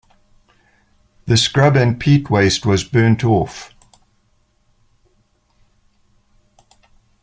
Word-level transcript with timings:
The 1.27 1.37
scrub 1.37 1.75
and 1.75 1.99
peat 1.99 2.27
waste 2.27 2.65
was 2.65 2.83
burnt 2.83 3.23
off. 3.23 3.71